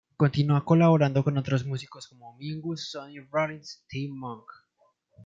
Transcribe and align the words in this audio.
Continua 0.17 0.65
colaborando 0.65 1.23
con 1.23 1.37
otros 1.37 1.63
músicos 1.63 2.07
como 2.07 2.35
Mingus, 2.37 2.89
Sonny 2.89 3.19
Rollins, 3.19 3.85
T. 3.87 4.07
Monk. 4.09 4.49